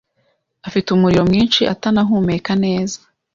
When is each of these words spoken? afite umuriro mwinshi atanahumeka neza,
afite 0.67 0.87
umuriro 0.91 1.23
mwinshi 1.29 1.61
atanahumeka 1.73 2.51
neza, 2.63 2.99